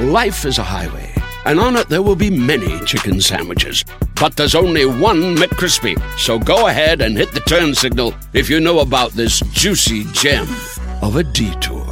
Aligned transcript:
Life 0.00 0.46
is 0.46 0.56
a 0.56 0.62
highway, 0.62 1.12
and 1.44 1.60
on 1.60 1.76
it 1.76 1.90
there 1.90 2.00
will 2.00 2.16
be 2.16 2.30
many 2.30 2.80
chicken 2.86 3.20
sandwiches. 3.20 3.84
But 4.18 4.34
there's 4.34 4.54
only 4.54 4.86
one 4.86 5.36
McCrispy. 5.36 6.00
So 6.18 6.38
go 6.38 6.68
ahead 6.68 7.02
and 7.02 7.18
hit 7.18 7.32
the 7.32 7.40
turn 7.40 7.74
signal 7.74 8.14
if 8.32 8.48
you 8.48 8.60
know 8.60 8.78
about 8.78 9.10
this 9.10 9.40
juicy 9.52 10.04
gem 10.12 10.48
of 11.02 11.16
a 11.16 11.22
detour. 11.22 11.84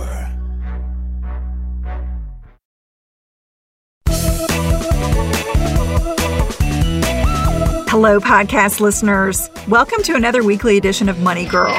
Hello, 7.90 8.20
podcast 8.20 8.80
listeners. 8.80 9.50
Welcome 9.68 10.02
to 10.04 10.14
another 10.14 10.42
weekly 10.42 10.78
edition 10.78 11.10
of 11.10 11.18
Money 11.20 11.44
Girl. 11.44 11.74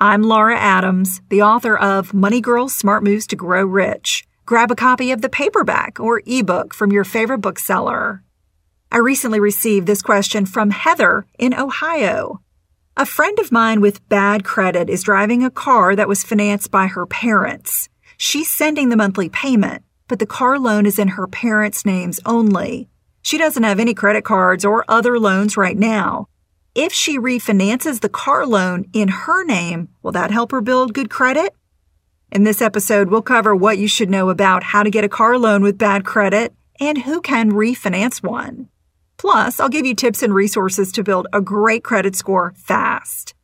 I'm 0.00 0.22
Laura 0.22 0.56
Adams, 0.56 1.22
the 1.28 1.42
author 1.42 1.76
of 1.76 2.14
Money 2.14 2.40
Girl 2.40 2.68
Smart 2.68 3.02
Moves 3.02 3.26
to 3.26 3.36
Grow 3.36 3.64
Rich. 3.64 4.24
Grab 4.46 4.70
a 4.70 4.76
copy 4.76 5.10
of 5.10 5.22
the 5.22 5.28
paperback 5.28 5.98
or 5.98 6.22
ebook 6.24 6.72
from 6.72 6.92
your 6.92 7.02
favorite 7.02 7.40
bookseller. 7.40 8.22
I 8.92 8.98
recently 8.98 9.40
received 9.40 9.88
this 9.88 10.00
question 10.00 10.46
from 10.46 10.70
Heather 10.70 11.26
in 11.36 11.52
Ohio. 11.52 12.40
A 12.96 13.04
friend 13.04 13.40
of 13.40 13.50
mine 13.50 13.80
with 13.80 14.08
bad 14.08 14.44
credit 14.44 14.88
is 14.88 15.02
driving 15.02 15.42
a 15.42 15.50
car 15.50 15.96
that 15.96 16.06
was 16.06 16.22
financed 16.22 16.70
by 16.70 16.86
her 16.86 17.04
parents. 17.04 17.88
She's 18.16 18.48
sending 18.48 18.90
the 18.90 18.96
monthly 18.96 19.28
payment, 19.28 19.82
but 20.06 20.20
the 20.20 20.26
car 20.26 20.60
loan 20.60 20.86
is 20.86 21.00
in 21.00 21.08
her 21.08 21.26
parents' 21.26 21.84
names 21.84 22.20
only. 22.24 22.88
She 23.20 23.36
doesn't 23.36 23.64
have 23.64 23.80
any 23.80 23.94
credit 23.94 24.22
cards 24.22 24.64
or 24.64 24.84
other 24.86 25.18
loans 25.18 25.56
right 25.56 25.76
now. 25.76 26.28
If 26.80 26.92
she 26.92 27.18
refinances 27.18 28.02
the 28.02 28.08
car 28.08 28.46
loan 28.46 28.84
in 28.92 29.08
her 29.08 29.42
name, 29.42 29.88
will 30.00 30.12
that 30.12 30.30
help 30.30 30.52
her 30.52 30.60
build 30.60 30.94
good 30.94 31.10
credit? 31.10 31.52
In 32.30 32.44
this 32.44 32.62
episode, 32.62 33.10
we'll 33.10 33.20
cover 33.20 33.52
what 33.52 33.78
you 33.78 33.88
should 33.88 34.08
know 34.08 34.30
about 34.30 34.62
how 34.62 34.84
to 34.84 34.88
get 34.88 35.02
a 35.02 35.08
car 35.08 35.38
loan 35.38 35.64
with 35.64 35.76
bad 35.76 36.04
credit 36.04 36.54
and 36.78 36.98
who 36.98 37.20
can 37.20 37.50
refinance 37.50 38.22
one. 38.22 38.68
Plus, 39.16 39.58
I'll 39.58 39.68
give 39.68 39.86
you 39.86 39.94
tips 39.96 40.22
and 40.22 40.32
resources 40.32 40.92
to 40.92 41.02
build 41.02 41.26
a 41.32 41.40
great 41.40 41.82
credit 41.82 42.14
score 42.14 42.54
fast. 42.56 43.34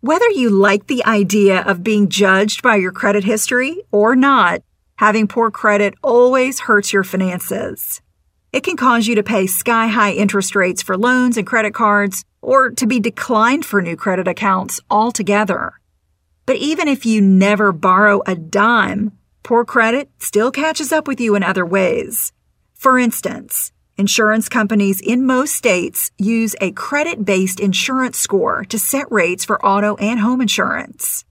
Whether 0.00 0.28
you 0.30 0.50
like 0.50 0.88
the 0.88 1.04
idea 1.04 1.60
of 1.60 1.84
being 1.84 2.08
judged 2.08 2.62
by 2.62 2.74
your 2.74 2.90
credit 2.90 3.22
history 3.22 3.84
or 3.92 4.16
not, 4.16 4.62
having 4.96 5.28
poor 5.28 5.52
credit 5.52 5.94
always 6.02 6.58
hurts 6.58 6.92
your 6.92 7.04
finances. 7.04 8.02
It 8.56 8.64
can 8.64 8.78
cause 8.78 9.06
you 9.06 9.16
to 9.16 9.22
pay 9.22 9.46
sky 9.46 9.88
high 9.88 10.12
interest 10.12 10.56
rates 10.56 10.80
for 10.80 10.96
loans 10.96 11.36
and 11.36 11.46
credit 11.46 11.74
cards, 11.74 12.24
or 12.40 12.70
to 12.70 12.86
be 12.86 12.98
declined 13.00 13.66
for 13.66 13.82
new 13.82 13.96
credit 13.96 14.26
accounts 14.26 14.80
altogether. 14.90 15.74
But 16.46 16.56
even 16.56 16.88
if 16.88 17.04
you 17.04 17.20
never 17.20 17.70
borrow 17.70 18.22
a 18.26 18.34
dime, 18.34 19.12
poor 19.42 19.66
credit 19.66 20.08
still 20.20 20.50
catches 20.50 20.90
up 20.90 21.06
with 21.06 21.20
you 21.20 21.34
in 21.34 21.42
other 21.42 21.66
ways. 21.66 22.32
For 22.72 22.98
instance, 22.98 23.72
insurance 23.98 24.48
companies 24.48 25.02
in 25.02 25.26
most 25.26 25.54
states 25.54 26.10
use 26.16 26.56
a 26.58 26.72
credit 26.72 27.26
based 27.26 27.60
insurance 27.60 28.16
score 28.16 28.64
to 28.70 28.78
set 28.78 29.12
rates 29.12 29.44
for 29.44 29.62
auto 29.62 29.96
and 29.96 30.20
home 30.20 30.40
insurance. 30.40 31.26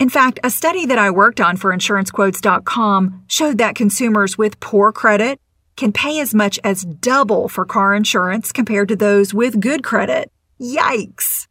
In 0.00 0.08
fact, 0.08 0.40
a 0.42 0.50
study 0.50 0.86
that 0.86 0.98
I 0.98 1.12
worked 1.12 1.40
on 1.40 1.56
for 1.56 1.72
insurancequotes.com 1.72 3.26
showed 3.28 3.58
that 3.58 3.76
consumers 3.76 4.36
with 4.36 4.58
poor 4.58 4.90
credit 4.90 5.38
can 5.76 5.92
pay 5.92 6.20
as 6.20 6.34
much 6.34 6.58
as 6.64 6.84
double 6.84 7.48
for 7.48 7.64
car 7.64 7.94
insurance 7.94 8.52
compared 8.52 8.88
to 8.88 8.96
those 8.96 9.34
with 9.34 9.60
good 9.60 9.82
credit. 9.82 10.30
Yikes! 10.60 11.46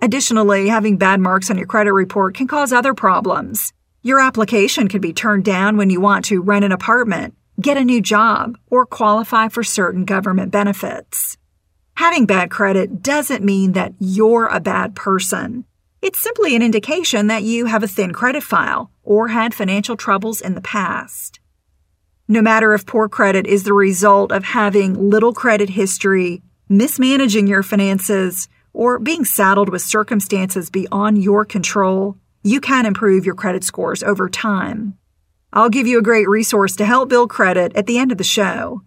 Additionally, 0.00 0.68
having 0.68 0.96
bad 0.96 1.20
marks 1.20 1.50
on 1.50 1.58
your 1.58 1.66
credit 1.66 1.92
report 1.92 2.34
can 2.34 2.46
cause 2.46 2.72
other 2.72 2.94
problems. 2.94 3.72
Your 4.02 4.20
application 4.20 4.88
can 4.88 5.00
be 5.00 5.12
turned 5.12 5.44
down 5.44 5.76
when 5.76 5.90
you 5.90 6.00
want 6.00 6.26
to 6.26 6.42
rent 6.42 6.64
an 6.64 6.72
apartment, 6.72 7.34
get 7.60 7.76
a 7.76 7.84
new 7.84 8.00
job, 8.00 8.56
or 8.70 8.86
qualify 8.86 9.48
for 9.48 9.64
certain 9.64 10.04
government 10.04 10.52
benefits. 10.52 11.36
Having 11.94 12.26
bad 12.26 12.50
credit 12.50 13.02
doesn't 13.02 13.42
mean 13.42 13.72
that 13.72 13.94
you're 13.98 14.46
a 14.46 14.60
bad 14.60 14.94
person. 14.94 15.64
It's 16.02 16.20
simply 16.20 16.54
an 16.54 16.62
indication 16.62 17.26
that 17.28 17.42
you 17.42 17.66
have 17.66 17.82
a 17.82 17.88
thin 17.88 18.12
credit 18.12 18.42
file 18.42 18.90
or 19.02 19.28
had 19.28 19.54
financial 19.54 19.96
troubles 19.96 20.40
in 20.40 20.54
the 20.54 20.60
past. 20.60 21.40
No 22.28 22.42
matter 22.42 22.74
if 22.74 22.86
poor 22.86 23.08
credit 23.08 23.46
is 23.46 23.62
the 23.62 23.72
result 23.72 24.32
of 24.32 24.42
having 24.42 25.10
little 25.10 25.32
credit 25.32 25.70
history, 25.70 26.42
mismanaging 26.68 27.46
your 27.46 27.62
finances, 27.62 28.48
or 28.72 28.98
being 28.98 29.24
saddled 29.24 29.68
with 29.68 29.80
circumstances 29.80 30.68
beyond 30.68 31.22
your 31.22 31.44
control, 31.44 32.16
you 32.42 32.60
can 32.60 32.84
improve 32.84 33.24
your 33.24 33.36
credit 33.36 33.62
scores 33.62 34.02
over 34.02 34.28
time. 34.28 34.98
I'll 35.52 35.68
give 35.68 35.86
you 35.86 35.98
a 35.98 36.02
great 36.02 36.28
resource 36.28 36.74
to 36.76 36.84
help 36.84 37.08
build 37.08 37.30
credit 37.30 37.76
at 37.76 37.86
the 37.86 37.96
end 37.96 38.10
of 38.10 38.18
the 38.18 38.24
show. 38.24 38.82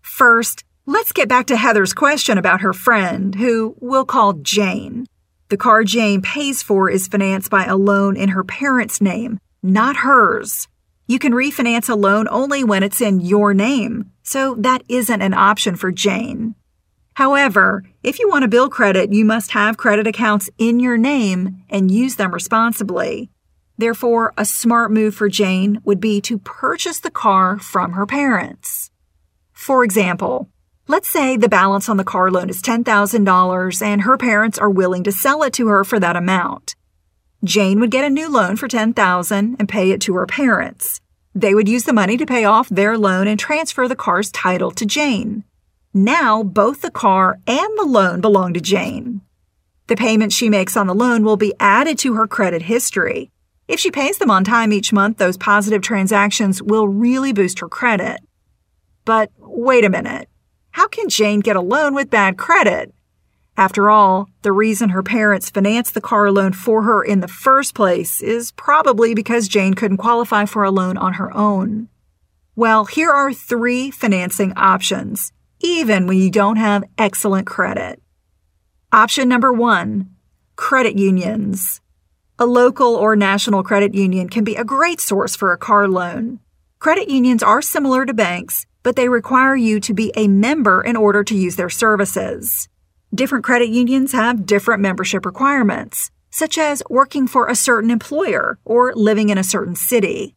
First, 0.00 0.62
let's 0.86 1.10
get 1.10 1.28
back 1.28 1.46
to 1.46 1.56
Heather's 1.56 1.92
question 1.92 2.38
about 2.38 2.60
her 2.60 2.72
friend, 2.72 3.34
who 3.34 3.74
we'll 3.80 4.04
call 4.04 4.34
Jane. 4.34 5.06
The 5.48 5.56
car 5.56 5.82
Jane 5.82 6.22
pays 6.22 6.62
for 6.62 6.88
is 6.88 7.08
financed 7.08 7.50
by 7.50 7.64
a 7.64 7.76
loan 7.76 8.16
in 8.16 8.28
her 8.28 8.44
parents' 8.44 9.00
name, 9.00 9.40
not 9.60 9.96
hers. 9.96 10.68
You 11.06 11.18
can 11.18 11.32
refinance 11.32 11.90
a 11.90 11.94
loan 11.94 12.26
only 12.30 12.64
when 12.64 12.82
it's 12.82 13.02
in 13.02 13.20
your 13.20 13.52
name, 13.52 14.10
so 14.22 14.54
that 14.56 14.82
isn't 14.88 15.20
an 15.20 15.34
option 15.34 15.76
for 15.76 15.92
Jane. 15.92 16.54
However, 17.14 17.84
if 18.02 18.18
you 18.18 18.28
want 18.28 18.42
to 18.42 18.48
build 18.48 18.72
credit, 18.72 19.12
you 19.12 19.24
must 19.24 19.50
have 19.50 19.76
credit 19.76 20.06
accounts 20.06 20.48
in 20.56 20.80
your 20.80 20.96
name 20.96 21.62
and 21.68 21.90
use 21.90 22.16
them 22.16 22.32
responsibly. 22.32 23.30
Therefore, 23.76 24.32
a 24.38 24.46
smart 24.46 24.90
move 24.92 25.14
for 25.14 25.28
Jane 25.28 25.80
would 25.84 26.00
be 26.00 26.20
to 26.22 26.38
purchase 26.38 27.00
the 27.00 27.10
car 27.10 27.58
from 27.58 27.92
her 27.92 28.06
parents. 28.06 28.90
For 29.52 29.84
example, 29.84 30.48
let's 30.88 31.08
say 31.08 31.36
the 31.36 31.48
balance 31.48 31.88
on 31.88 31.98
the 31.98 32.04
car 32.04 32.30
loan 32.30 32.48
is 32.48 32.62
$10,000 32.62 33.82
and 33.82 34.02
her 34.02 34.16
parents 34.16 34.58
are 34.58 34.70
willing 34.70 35.04
to 35.04 35.12
sell 35.12 35.42
it 35.42 35.52
to 35.54 35.68
her 35.68 35.84
for 35.84 36.00
that 36.00 36.16
amount. 36.16 36.76
Jane 37.44 37.78
would 37.78 37.90
get 37.90 38.06
a 38.06 38.10
new 38.10 38.30
loan 38.30 38.56
for 38.56 38.68
10000 38.68 39.56
and 39.58 39.68
pay 39.68 39.90
it 39.90 40.00
to 40.00 40.14
her 40.14 40.26
parents. 40.26 41.02
They 41.34 41.54
would 41.54 41.68
use 41.68 41.84
the 41.84 41.92
money 41.92 42.16
to 42.16 42.24
pay 42.24 42.46
off 42.46 42.70
their 42.70 42.96
loan 42.96 43.28
and 43.28 43.38
transfer 43.38 43.86
the 43.86 43.94
car's 43.94 44.32
title 44.32 44.70
to 44.70 44.86
Jane. 44.86 45.44
Now 45.92 46.42
both 46.42 46.80
the 46.80 46.90
car 46.90 47.38
and 47.46 47.78
the 47.78 47.84
loan 47.84 48.22
belong 48.22 48.54
to 48.54 48.60
Jane. 48.60 49.20
The 49.88 49.96
payment 49.96 50.32
she 50.32 50.48
makes 50.48 50.74
on 50.74 50.86
the 50.86 50.94
loan 50.94 51.22
will 51.22 51.36
be 51.36 51.52
added 51.60 51.98
to 51.98 52.14
her 52.14 52.26
credit 52.26 52.62
history. 52.62 53.30
If 53.68 53.78
she 53.78 53.90
pays 53.90 54.16
them 54.16 54.30
on 54.30 54.44
time 54.44 54.72
each 54.72 54.92
month, 54.92 55.18
those 55.18 55.36
positive 55.36 55.82
transactions 55.82 56.62
will 56.62 56.88
really 56.88 57.34
boost 57.34 57.58
her 57.58 57.68
credit. 57.68 58.20
But 59.04 59.30
wait 59.38 59.84
a 59.84 59.90
minute. 59.90 60.30
How 60.70 60.88
can 60.88 61.10
Jane 61.10 61.40
get 61.40 61.56
a 61.56 61.60
loan 61.60 61.94
with 61.94 62.08
bad 62.08 62.38
credit? 62.38 62.94
After 63.56 63.88
all, 63.88 64.28
the 64.42 64.52
reason 64.52 64.88
her 64.90 65.02
parents 65.02 65.48
financed 65.48 65.94
the 65.94 66.00
car 66.00 66.32
loan 66.32 66.52
for 66.52 66.82
her 66.82 67.04
in 67.04 67.20
the 67.20 67.28
first 67.28 67.74
place 67.74 68.20
is 68.20 68.50
probably 68.52 69.14
because 69.14 69.46
Jane 69.46 69.74
couldn't 69.74 69.98
qualify 69.98 70.44
for 70.44 70.64
a 70.64 70.72
loan 70.72 70.96
on 70.96 71.14
her 71.14 71.34
own. 71.36 71.88
Well, 72.56 72.84
here 72.84 73.10
are 73.10 73.32
three 73.32 73.90
financing 73.92 74.52
options, 74.56 75.32
even 75.60 76.06
when 76.06 76.18
you 76.18 76.30
don't 76.30 76.56
have 76.56 76.84
excellent 76.98 77.46
credit. 77.46 78.02
Option 78.92 79.28
number 79.28 79.52
one 79.52 80.10
credit 80.56 80.96
unions. 80.96 81.80
A 82.38 82.46
local 82.46 82.96
or 82.96 83.14
national 83.14 83.62
credit 83.62 83.94
union 83.94 84.28
can 84.28 84.42
be 84.42 84.56
a 84.56 84.64
great 84.64 85.00
source 85.00 85.36
for 85.36 85.52
a 85.52 85.58
car 85.58 85.86
loan. 85.86 86.40
Credit 86.80 87.08
unions 87.08 87.42
are 87.42 87.62
similar 87.62 88.04
to 88.04 88.12
banks, 88.14 88.66
but 88.82 88.96
they 88.96 89.08
require 89.08 89.56
you 89.56 89.78
to 89.80 89.94
be 89.94 90.12
a 90.16 90.28
member 90.28 90.82
in 90.82 90.96
order 90.96 91.22
to 91.24 91.36
use 91.36 91.56
their 91.56 91.70
services. 91.70 92.68
Different 93.14 93.44
credit 93.44 93.68
unions 93.68 94.10
have 94.10 94.44
different 94.44 94.82
membership 94.82 95.24
requirements, 95.24 96.10
such 96.30 96.58
as 96.58 96.82
working 96.90 97.28
for 97.28 97.46
a 97.46 97.54
certain 97.54 97.90
employer 97.90 98.58
or 98.64 98.92
living 98.92 99.28
in 99.28 99.38
a 99.38 99.44
certain 99.44 99.76
city. 99.76 100.34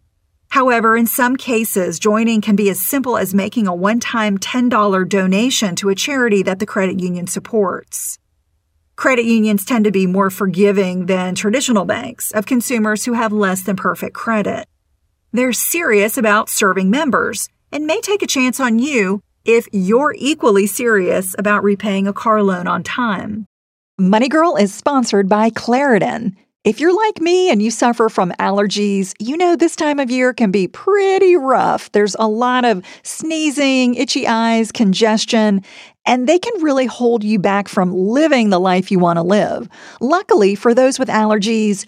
However, 0.50 0.96
in 0.96 1.08
some 1.08 1.38
cases, 1.38 1.98
joining 1.98 2.40
can 2.40 2.56
be 2.56 2.70
as 2.70 2.80
simple 2.80 3.18
as 3.18 3.34
making 3.34 3.66
a 3.66 3.74
one 3.74 4.00
time 4.00 4.38
$10 4.38 5.10
donation 5.10 5.76
to 5.78 5.90
a 5.90 5.96
charity 5.96 6.44
that 6.44 6.60
the 6.60 6.68
credit 6.68 7.00
union 7.00 7.26
supports. 7.26 8.20
Credit 8.96 9.26
unions 9.26 9.66
tend 9.66 9.86
to 9.86 9.92
be 9.92 10.06
more 10.06 10.30
forgiving 10.30 11.08
than 11.08 11.34
traditional 11.34 11.86
banks 11.86 12.30
of 12.32 12.46
consumers 12.46 13.06
who 13.06 13.14
have 13.14 13.32
less 13.32 13.64
than 13.64 13.76
perfect 13.76 14.14
credit. 14.14 14.68
They're 15.32 15.52
serious 15.52 16.16
about 16.16 16.48
serving 16.48 16.92
members 16.92 17.50
and 17.72 17.88
may 17.88 18.02
take 18.02 18.22
a 18.22 18.28
chance 18.28 18.60
on 18.60 18.78
you 18.78 19.24
if 19.48 19.68
you're 19.72 20.14
equally 20.18 20.68
serious 20.68 21.34
about 21.40 21.64
repaying 21.64 22.06
a 22.06 22.14
car 22.14 22.44
loan 22.44 22.68
on 22.68 22.84
time. 22.84 23.48
Money 23.98 24.28
Girl 24.28 24.58
is 24.58 24.74
sponsored 24.74 25.28
by 25.28 25.50
Claritin. 25.50 26.36
If 26.66 26.82
you're 26.82 26.94
like 26.94 27.22
me 27.22 27.50
and 27.50 27.62
you 27.62 27.72
suffer 27.72 28.10
from 28.10 28.34
allergies, 28.40 29.14
you 29.20 29.38
know 29.38 29.56
this 29.56 29.78
time 29.78 30.00
of 30.00 30.12
year 30.12 30.34
can 30.34 30.52
be 30.52 30.68
pretty 30.68 31.38
rough. 31.38 31.90
There's 31.94 32.16
a 32.20 32.28
lot 32.28 32.66
of 32.66 32.84
sneezing, 33.04 33.96
itchy 33.96 34.28
eyes, 34.28 34.74
congestion, 34.74 35.64
and 36.06 36.28
they 36.28 36.38
can 36.38 36.62
really 36.62 36.86
hold 36.86 37.24
you 37.24 37.40
back 37.40 37.70
from 37.70 37.94
living 37.94 38.50
the 38.50 38.60
life 38.60 38.92
you 38.92 39.00
want 39.00 39.16
to 39.16 39.24
live. 39.24 39.70
Luckily, 40.02 40.56
for 40.56 40.74
those 40.74 41.00
with 41.00 41.08
allergies, 41.08 41.88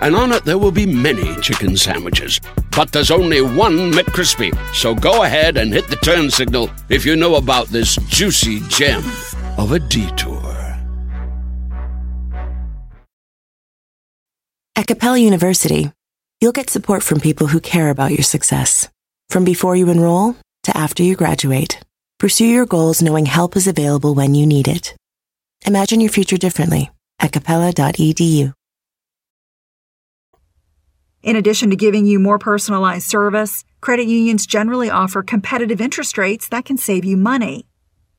and 0.00 0.14
on 0.14 0.32
it 0.32 0.44
there 0.44 0.58
will 0.58 0.72
be 0.72 0.86
many 0.86 1.34
chicken 1.40 1.76
sandwiches. 1.76 2.40
But 2.76 2.92
there's 2.92 3.10
only 3.10 3.40
one 3.40 3.92
McCrispy. 3.92 4.52
So 4.74 4.94
go 4.94 5.22
ahead 5.22 5.56
and 5.56 5.72
hit 5.72 5.88
the 5.88 5.96
turn 5.96 6.30
signal 6.30 6.70
if 6.88 7.06
you 7.06 7.16
know 7.16 7.36
about 7.36 7.68
this 7.68 7.96
juicy 8.08 8.60
gem 8.68 9.02
of 9.58 9.72
a 9.72 9.78
detour. 9.78 10.54
At 14.76 14.88
Capella 14.88 15.18
University, 15.18 15.92
you'll 16.40 16.52
get 16.52 16.68
support 16.68 17.02
from 17.04 17.20
people 17.20 17.46
who 17.46 17.60
care 17.60 17.90
about 17.90 18.10
your 18.10 18.24
success. 18.24 18.88
From 19.30 19.44
before 19.44 19.76
you 19.76 19.88
enroll 19.88 20.36
to 20.64 20.76
after 20.76 21.02
you 21.02 21.14
graduate, 21.14 21.80
pursue 22.18 22.46
your 22.46 22.66
goals 22.66 23.00
knowing 23.00 23.26
help 23.26 23.56
is 23.56 23.68
available 23.68 24.14
when 24.14 24.34
you 24.34 24.46
need 24.46 24.66
it. 24.66 24.94
Imagine 25.64 26.00
your 26.00 26.10
future 26.10 26.36
differently 26.36 26.90
at 27.20 27.32
capella.edu. 27.32 28.52
In 31.24 31.36
addition 31.36 31.70
to 31.70 31.76
giving 31.76 32.04
you 32.04 32.18
more 32.18 32.38
personalized 32.38 33.08
service, 33.08 33.64
credit 33.80 34.06
unions 34.06 34.46
generally 34.46 34.90
offer 34.90 35.22
competitive 35.22 35.80
interest 35.80 36.18
rates 36.18 36.48
that 36.48 36.66
can 36.66 36.76
save 36.76 37.02
you 37.02 37.16
money. 37.16 37.64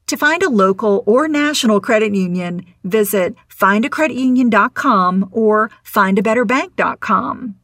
To 0.08 0.18
find 0.18 0.42
a 0.42 0.50
local 0.50 1.04
or 1.06 1.28
national 1.28 1.82
credit 1.82 2.16
union, 2.16 2.66
visit 2.84 3.36
findacreditunion.com 3.48 5.30
or 5.32 5.70
findabetterbank.com. 5.84 7.56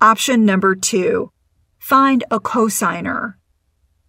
Option 0.00 0.44
number 0.44 0.76
two, 0.76 1.32
find 1.80 2.22
a 2.30 2.38
cosigner. 2.38 3.34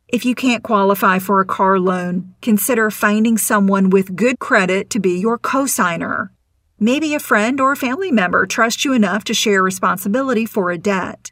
If 0.07 0.23
you 0.23 0.35
can't 0.35 0.63
qualify 0.63 1.17
for 1.17 1.41
a 1.41 1.45
car 1.45 1.79
loan, 1.79 2.35
consider 2.43 2.91
finding 2.91 3.39
someone 3.39 3.89
with 3.89 4.15
good 4.15 4.37
credit 4.37 4.91
to 4.91 4.99
be 4.99 5.19
your 5.19 5.39
cosigner. 5.39 6.29
Maybe 6.79 7.15
a 7.15 7.19
friend 7.19 7.59
or 7.59 7.71
a 7.71 7.75
family 7.75 8.11
member 8.11 8.45
trusts 8.45 8.85
you 8.85 8.93
enough 8.93 9.23
to 9.23 9.33
share 9.33 9.63
responsibility 9.63 10.45
for 10.45 10.69
a 10.69 10.77
debt. 10.77 11.31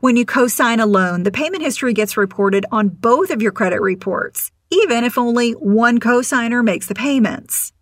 When 0.00 0.18
you 0.18 0.26
cosign 0.26 0.82
a 0.82 0.86
loan, 0.86 1.22
the 1.22 1.30
payment 1.30 1.62
history 1.62 1.94
gets 1.94 2.18
reported 2.18 2.66
on 2.70 2.90
both 2.90 3.30
of 3.30 3.40
your 3.40 3.52
credit 3.52 3.80
reports, 3.80 4.50
even 4.68 5.02
if 5.02 5.16
only 5.16 5.52
one 5.52 5.98
cosigner 5.98 6.62
makes 6.62 6.88
the 6.88 6.94
payments. 6.94 7.72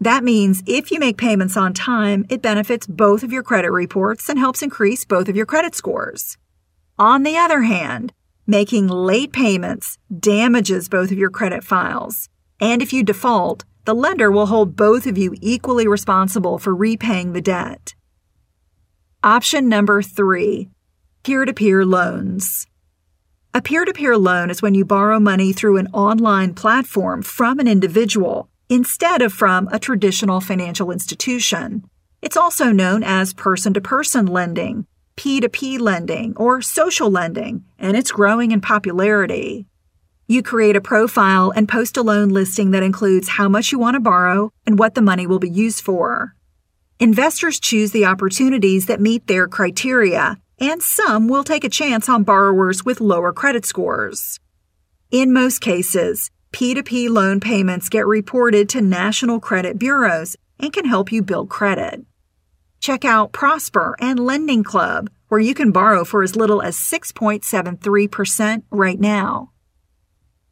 That 0.00 0.24
means 0.24 0.64
if 0.66 0.90
you 0.90 0.98
make 0.98 1.16
payments 1.16 1.56
on 1.56 1.74
time, 1.74 2.26
it 2.28 2.42
benefits 2.42 2.88
both 2.88 3.22
of 3.22 3.30
your 3.30 3.44
credit 3.44 3.70
reports 3.70 4.28
and 4.28 4.36
helps 4.36 4.60
increase 4.60 5.04
both 5.04 5.28
of 5.28 5.36
your 5.36 5.46
credit 5.46 5.76
scores. 5.76 6.38
On 6.98 7.22
the 7.22 7.36
other 7.36 7.62
hand, 7.62 8.12
making 8.48 8.88
late 8.88 9.32
payments 9.32 9.96
damages 10.18 10.88
both 10.88 11.12
of 11.12 11.18
your 11.18 11.30
credit 11.30 11.62
files. 11.62 12.28
And 12.60 12.82
if 12.82 12.92
you 12.92 13.04
default, 13.04 13.64
the 13.88 13.94
lender 13.94 14.30
will 14.30 14.44
hold 14.44 14.76
both 14.76 15.06
of 15.06 15.16
you 15.16 15.34
equally 15.40 15.88
responsible 15.88 16.58
for 16.58 16.74
repaying 16.74 17.32
the 17.32 17.40
debt. 17.40 17.94
Option 19.24 19.66
number 19.66 20.02
three 20.02 20.68
peer 21.22 21.46
to 21.46 21.54
peer 21.54 21.86
loans. 21.86 22.66
A 23.54 23.62
peer 23.62 23.86
to 23.86 23.94
peer 23.94 24.18
loan 24.18 24.50
is 24.50 24.60
when 24.60 24.74
you 24.74 24.84
borrow 24.84 25.18
money 25.18 25.54
through 25.54 25.78
an 25.78 25.86
online 25.94 26.52
platform 26.52 27.22
from 27.22 27.58
an 27.60 27.66
individual 27.66 28.50
instead 28.68 29.22
of 29.22 29.32
from 29.32 29.70
a 29.72 29.78
traditional 29.78 30.42
financial 30.42 30.90
institution. 30.90 31.82
It's 32.20 32.36
also 32.36 32.70
known 32.72 33.02
as 33.02 33.32
person 33.32 33.72
to 33.72 33.80
person 33.80 34.26
lending, 34.26 34.86
P2P 35.16 35.80
lending, 35.80 36.36
or 36.36 36.60
social 36.60 37.10
lending, 37.10 37.64
and 37.78 37.96
it's 37.96 38.12
growing 38.12 38.50
in 38.50 38.60
popularity. 38.60 39.66
You 40.30 40.42
create 40.42 40.76
a 40.76 40.82
profile 40.82 41.54
and 41.56 41.66
post 41.66 41.96
a 41.96 42.02
loan 42.02 42.28
listing 42.28 42.72
that 42.72 42.82
includes 42.82 43.28
how 43.28 43.48
much 43.48 43.72
you 43.72 43.78
want 43.78 43.94
to 43.94 44.00
borrow 44.00 44.52
and 44.66 44.78
what 44.78 44.94
the 44.94 45.00
money 45.00 45.26
will 45.26 45.38
be 45.38 45.48
used 45.48 45.82
for. 45.82 46.34
Investors 47.00 47.58
choose 47.58 47.92
the 47.92 48.04
opportunities 48.04 48.84
that 48.86 49.00
meet 49.00 49.26
their 49.26 49.48
criteria, 49.48 50.36
and 50.58 50.82
some 50.82 51.28
will 51.28 51.44
take 51.44 51.64
a 51.64 51.70
chance 51.70 52.10
on 52.10 52.24
borrowers 52.24 52.84
with 52.84 53.00
lower 53.00 53.32
credit 53.32 53.64
scores. 53.64 54.38
In 55.10 55.32
most 55.32 55.62
cases, 55.62 56.30
P2P 56.52 57.08
loan 57.08 57.40
payments 57.40 57.88
get 57.88 58.06
reported 58.06 58.68
to 58.68 58.82
national 58.82 59.40
credit 59.40 59.78
bureaus 59.78 60.36
and 60.60 60.74
can 60.74 60.84
help 60.84 61.10
you 61.10 61.22
build 61.22 61.48
credit. 61.48 62.04
Check 62.80 63.02
out 63.02 63.32
Prosper 63.32 63.96
and 63.98 64.20
Lending 64.20 64.62
Club, 64.62 65.08
where 65.28 65.40
you 65.40 65.54
can 65.54 65.72
borrow 65.72 66.04
for 66.04 66.22
as 66.22 66.36
little 66.36 66.60
as 66.60 66.76
6.73% 66.76 68.62
right 68.70 69.00
now. 69.00 69.52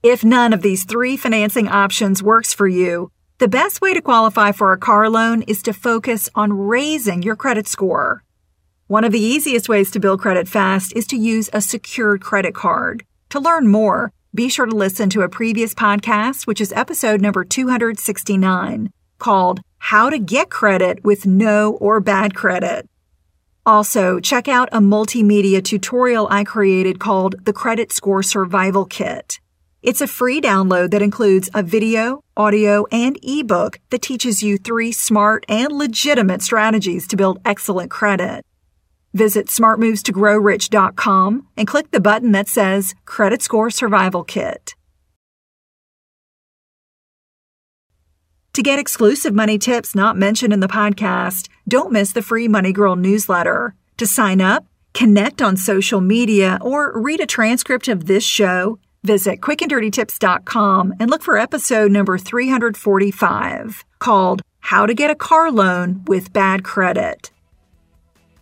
If 0.02 0.24
none 0.24 0.52
of 0.52 0.62
these 0.62 0.84
three 0.84 1.16
financing 1.16 1.68
options 1.68 2.22
works 2.22 2.52
for 2.52 2.68
you, 2.68 3.10
the 3.38 3.48
best 3.48 3.80
way 3.80 3.92
to 3.92 4.00
qualify 4.00 4.52
for 4.52 4.72
a 4.72 4.78
car 4.78 5.10
loan 5.10 5.42
is 5.42 5.62
to 5.64 5.72
focus 5.72 6.28
on 6.34 6.52
raising 6.52 7.22
your 7.22 7.36
credit 7.36 7.66
score. 7.66 8.22
One 8.86 9.04
of 9.04 9.12
the 9.12 9.20
easiest 9.20 9.68
ways 9.68 9.90
to 9.90 10.00
build 10.00 10.20
credit 10.20 10.48
fast 10.48 10.94
is 10.94 11.06
to 11.08 11.16
use 11.16 11.50
a 11.52 11.60
secured 11.60 12.20
credit 12.20 12.54
card. 12.54 13.04
To 13.30 13.40
learn 13.40 13.66
more, 13.68 14.12
be 14.34 14.48
sure 14.48 14.66
to 14.66 14.76
listen 14.76 15.10
to 15.10 15.22
a 15.22 15.28
previous 15.28 15.74
podcast, 15.74 16.46
which 16.46 16.60
is 16.60 16.72
episode 16.72 17.20
number 17.20 17.42
269, 17.42 18.90
called 19.18 19.60
How 19.78 20.08
to 20.08 20.18
Get 20.18 20.50
Credit 20.50 21.02
with 21.04 21.26
No 21.26 21.72
or 21.80 22.00
Bad 22.00 22.34
Credit. 22.34 22.88
Also, 23.64 24.20
check 24.20 24.46
out 24.46 24.68
a 24.70 24.78
multimedia 24.78 25.64
tutorial 25.64 26.28
I 26.30 26.44
created 26.44 27.00
called 27.00 27.44
the 27.44 27.52
Credit 27.52 27.90
Score 27.90 28.22
Survival 28.22 28.84
Kit. 28.84 29.40
It's 29.86 30.00
a 30.00 30.08
free 30.08 30.40
download 30.40 30.90
that 30.90 31.00
includes 31.00 31.48
a 31.54 31.62
video, 31.62 32.24
audio, 32.36 32.86
and 32.90 33.16
ebook 33.22 33.78
that 33.90 34.02
teaches 34.02 34.42
you 34.42 34.58
three 34.58 34.90
smart 34.90 35.46
and 35.48 35.72
legitimate 35.72 36.42
strategies 36.42 37.06
to 37.06 37.16
build 37.16 37.38
excellent 37.44 37.88
credit. 37.88 38.44
Visit 39.14 39.46
smartmovestogrowrich.com 39.46 41.46
and 41.56 41.68
click 41.68 41.92
the 41.92 42.00
button 42.00 42.32
that 42.32 42.48
says 42.48 42.96
Credit 43.04 43.40
Score 43.40 43.70
Survival 43.70 44.24
Kit. 44.24 44.74
To 48.54 48.64
get 48.64 48.80
exclusive 48.80 49.34
money 49.34 49.56
tips 49.56 49.94
not 49.94 50.16
mentioned 50.16 50.52
in 50.52 50.58
the 50.58 50.66
podcast, 50.66 51.48
don't 51.68 51.92
miss 51.92 52.10
the 52.10 52.22
free 52.22 52.48
Money 52.48 52.72
Girl 52.72 52.96
newsletter. 52.96 53.76
To 53.98 54.06
sign 54.08 54.40
up, 54.40 54.66
connect 54.94 55.40
on 55.40 55.56
social 55.56 56.00
media, 56.00 56.58
or 56.60 57.00
read 57.00 57.20
a 57.20 57.26
transcript 57.26 57.86
of 57.86 58.06
this 58.06 58.24
show, 58.24 58.80
visit 59.06 59.40
quickanddirtytips.com 59.40 60.94
and 60.98 61.08
look 61.08 61.22
for 61.22 61.38
episode 61.38 61.92
number 61.92 62.18
345 62.18 63.84
called 64.00 64.42
How 64.60 64.84
to 64.84 64.92
Get 64.94 65.10
a 65.10 65.14
Car 65.14 65.50
Loan 65.50 66.02
with 66.06 66.32
Bad 66.32 66.64
Credit. 66.64 67.30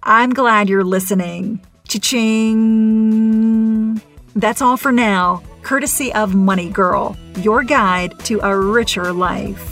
I'm 0.03 0.33
glad 0.33 0.69
you're 0.69 0.83
listening. 0.83 1.61
Cha-ching! 1.87 2.55
That's 4.35 4.63
all 4.63 4.77
for 4.77 4.91
now, 4.91 5.43
courtesy 5.63 6.13
of 6.15 6.35
Money 6.35 6.71
Girl, 6.71 7.17
your 7.41 7.63
guide 7.63 8.19
to 8.25 8.41
a 8.41 8.59
richer 8.59 9.13
life. 9.13 9.71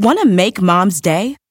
Want 0.00 0.20
to 0.20 0.26
make 0.26 0.62
mom's 0.62 1.00
day? 1.00 1.36